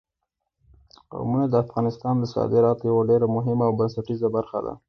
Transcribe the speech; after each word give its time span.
قومونه 1.11 1.45
د 1.49 1.55
افغانستان 1.65 2.15
د 2.19 2.23
صادراتو 2.35 2.83
یوه 2.89 3.01
ډېره 3.09 3.27
مهمه 3.35 3.63
او 3.67 3.73
بنسټیزه 3.79 4.27
برخه 4.35 4.59
ده. 4.65 4.73